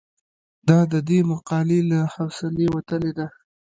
[0.67, 3.27] دا د دې مقالې له حوصلې وتلې ده.